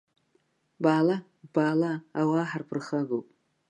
Баала, 0.83 1.17
баала, 1.53 1.91
ауаа 2.19 2.49
ҳарԥырхагоуп. 2.49 3.27